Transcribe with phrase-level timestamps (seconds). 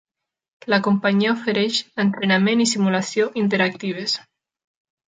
[0.73, 4.21] La companyia ofereix "Entrenament i simulació interactives".